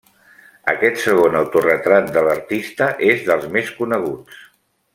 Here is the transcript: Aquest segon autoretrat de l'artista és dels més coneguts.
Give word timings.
Aquest 0.71 0.97
segon 1.01 1.37
autoretrat 1.41 2.09
de 2.15 2.23
l'artista 2.29 2.89
és 3.13 3.23
dels 3.29 3.47
més 3.59 3.71
coneguts. 3.83 4.43